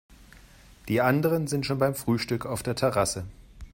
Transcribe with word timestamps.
Die 0.87 0.99
anderen 0.99 1.45
sind 1.45 1.67
schon 1.67 1.77
beim 1.77 1.93
Frühstück 1.93 2.47
auf 2.47 2.63
der 2.63 2.75
Terrasse. 2.75 3.23